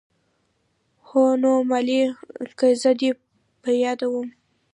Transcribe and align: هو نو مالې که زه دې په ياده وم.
هو 1.07 1.23
نو 1.41 1.51
مالې 1.69 2.01
که 2.57 2.67
زه 2.81 2.91
دې 2.99 3.09
په 3.61 3.69
ياده 3.83 4.07
وم. 4.13 4.27